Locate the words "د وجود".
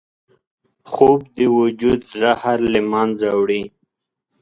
1.37-1.99